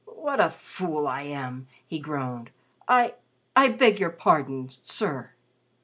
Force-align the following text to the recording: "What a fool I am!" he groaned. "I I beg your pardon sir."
"What 0.15 0.39
a 0.39 0.49
fool 0.49 1.07
I 1.07 1.21
am!" 1.21 1.67
he 1.85 1.99
groaned. 1.99 2.49
"I 2.87 3.13
I 3.55 3.69
beg 3.69 3.99
your 3.99 4.09
pardon 4.09 4.67
sir." 4.67 5.33